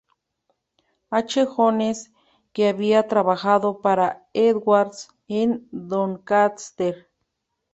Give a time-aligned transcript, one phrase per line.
[1.11, 1.45] H.
[1.45, 2.09] Jones,
[2.53, 7.07] que había trabajado para Edwards en Doncaster.